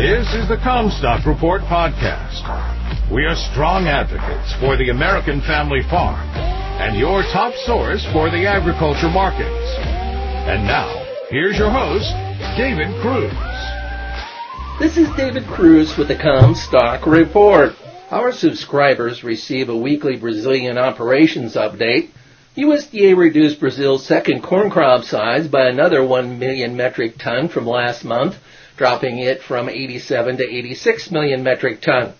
[0.00, 2.40] This is the Commstock Report podcast.
[3.12, 6.26] We are strong advocates for the American family farm
[6.80, 9.76] and your top source for the agriculture markets.
[10.48, 10.88] And now,
[11.28, 12.08] here's your host,
[12.56, 13.30] David Cruz.
[14.80, 17.72] This is David Cruz with the Commstock Report.
[18.10, 22.08] Our subscribers receive a weekly Brazilian operations update.
[22.56, 28.04] USDA reduced Brazil's second corn crop size by another 1 million metric ton from last
[28.04, 28.36] month,
[28.76, 32.12] dropping it from 87 to 86 million metric ton.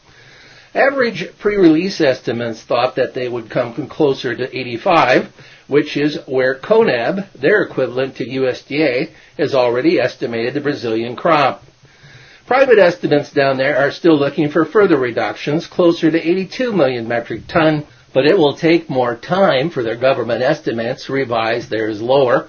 [0.72, 5.32] Average pre-release estimates thought that they would come closer to 85,
[5.66, 11.64] which is where CONAB, their equivalent to USDA, has already estimated the Brazilian crop.
[12.46, 17.48] Private estimates down there are still looking for further reductions, closer to 82 million metric
[17.48, 22.48] ton, but it will take more time for their government estimates to revise theirs lower.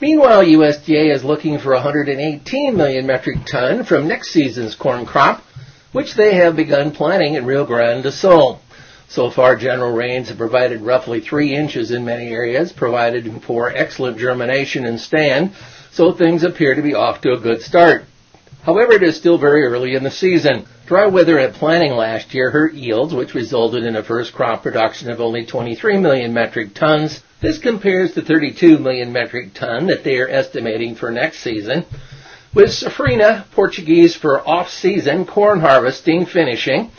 [0.00, 5.44] Meanwhile, USDA is looking for 118 million metric ton from next season's corn crop,
[5.92, 8.60] which they have begun planting in Rio Grande do Sul.
[9.08, 14.18] So far, general rains have provided roughly three inches in many areas, provided for excellent
[14.18, 15.52] germination and stand,
[15.90, 18.04] so things appear to be off to a good start.
[18.62, 20.66] However, it is still very early in the season.
[20.90, 25.08] Dry weather at planting last year hurt yields, which resulted in a first crop production
[25.08, 27.22] of only 23 million metric tons.
[27.40, 31.84] This compares to 32 million metric ton that they are estimating for next season.
[32.52, 36.90] With Safrinha, Portuguese for off-season corn harvesting finishing,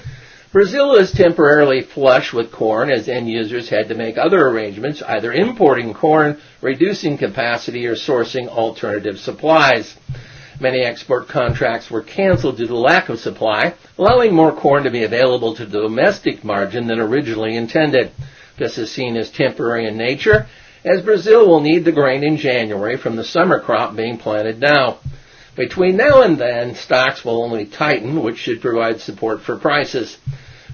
[0.54, 5.34] Brazil is temporarily flush with corn as end users had to make other arrangements, either
[5.34, 9.98] importing corn, reducing capacity, or sourcing alternative supplies.
[10.62, 15.04] Many export contracts were canceled due to lack of supply, allowing more corn to be
[15.04, 18.12] available to the domestic margin than originally intended.
[18.60, 20.46] This is seen as temporary in nature,
[20.86, 25.00] as Brazil will need the grain in January from the summer crop being planted now.
[25.56, 30.16] Between now and then, stocks will only tighten, which should provide support for prices.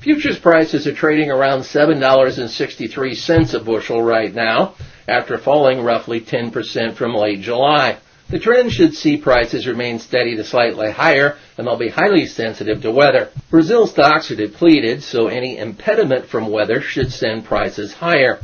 [0.01, 4.75] Futures prices are trading around $7.63 a bushel right now,
[5.07, 7.99] after falling roughly 10% from late July.
[8.29, 12.81] The trend should see prices remain steady to slightly higher, and they'll be highly sensitive
[12.81, 13.29] to weather.
[13.49, 18.39] Brazil stocks are depleted, so any impediment from weather should send prices higher.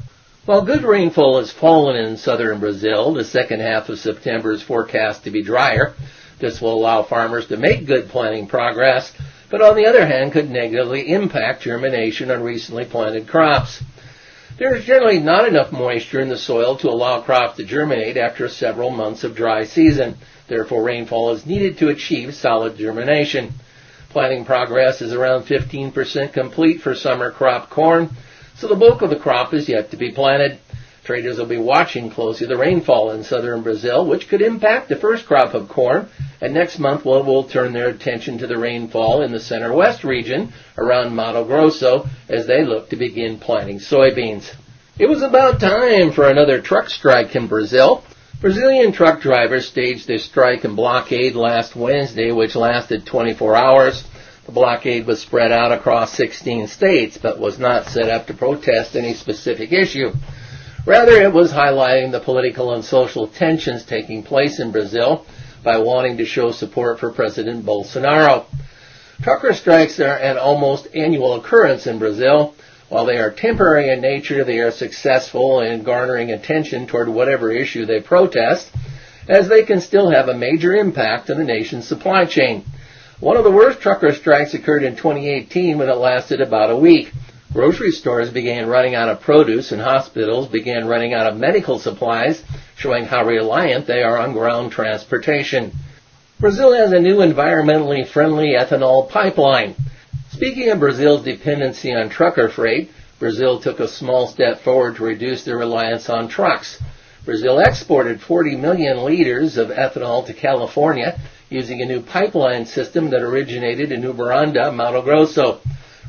[0.45, 5.25] While good rainfall has fallen in southern Brazil, the second half of September is forecast
[5.25, 5.93] to be drier.
[6.39, 9.11] This will allow farmers to make good planting progress,
[9.49, 13.83] but on the other hand could negatively impact germination on recently planted crops.
[14.55, 18.47] There is generally not enough moisture in the soil to allow crops to germinate after
[18.47, 20.15] several months of dry season.
[20.47, 23.53] Therefore, rainfall is needed to achieve solid germination.
[24.09, 28.11] Planting progress is around 15% complete for summer crop corn,
[28.55, 30.59] so the bulk of the crop is yet to be planted.
[31.03, 35.25] Traders will be watching closely the rainfall in southern Brazil, which could impact the first
[35.25, 36.07] crop of corn,
[36.43, 40.03] and next month will will turn their attention to the rainfall in the center west
[40.03, 44.51] region around Mato Grosso as they look to begin planting soybeans.
[44.99, 48.03] It was about time for another truck strike in Brazil.
[48.41, 54.03] Brazilian truck drivers staged their strike and blockade last Wednesday, which lasted 24 hours.
[54.45, 58.97] The blockade was spread out across 16 states, but was not set up to protest
[58.97, 60.11] any specific issue.
[60.85, 65.25] Rather, it was highlighting the political and social tensions taking place in Brazil
[65.63, 68.45] by wanting to show support for President Bolsonaro.
[69.21, 72.55] Trucker strikes are an almost annual occurrence in Brazil.
[72.89, 77.85] While they are temporary in nature, they are successful in garnering attention toward whatever issue
[77.85, 78.69] they protest,
[79.29, 82.65] as they can still have a major impact on the nation's supply chain.
[83.19, 87.13] One of the worst trucker strikes occurred in 2018 when it lasted about a week.
[87.53, 92.41] Grocery stores began running out of produce and hospitals began running out of medical supplies,
[92.75, 95.71] showing how reliant they are on ground transportation.
[96.39, 99.75] Brazil has a new environmentally friendly ethanol pipeline.
[100.31, 105.43] Speaking of Brazil's dependency on trucker freight, Brazil took a small step forward to reduce
[105.43, 106.81] their reliance on trucks.
[107.23, 111.19] Brazil exported 40 million liters of ethanol to California
[111.51, 115.61] using a new pipeline system that originated in Uberlândia, Mato Grosso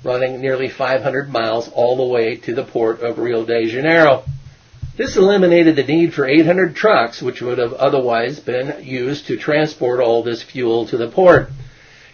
[0.04, 4.24] running nearly 500 miles all the way to the port of Rio de Janeiro.
[4.96, 9.98] This eliminated the need for 800 trucks, which would have otherwise been used to transport
[9.98, 11.50] all this fuel to the port.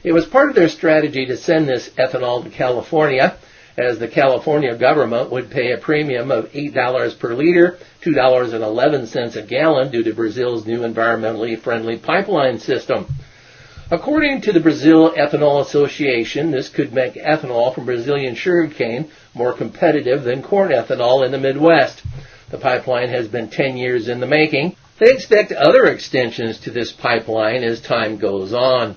[0.02, 3.36] It was part of their strategy to send this ethanol to California,
[3.76, 9.90] as the California government would pay a premium of $8 per liter, $2.11 a gallon
[9.90, 13.06] due to Brazil's new environmentally friendly pipeline system.
[13.92, 20.22] According to the Brazil Ethanol Association, this could make ethanol from Brazilian sugarcane more competitive
[20.22, 22.00] than corn ethanol in the Midwest.
[22.52, 24.76] The pipeline has been 10 years in the making.
[25.00, 28.94] They expect other extensions to this pipeline as time goes on.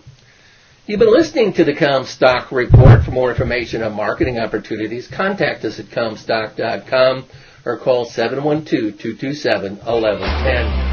[0.85, 3.03] You've been listening to the Commstock Report.
[3.03, 7.25] For more information on marketing opportunities, contact us at commstock.com
[7.65, 10.92] or call 712-227-1110.